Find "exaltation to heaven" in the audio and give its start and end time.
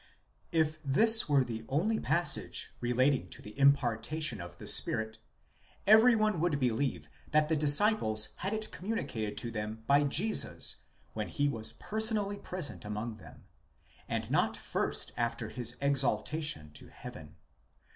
15.79-17.35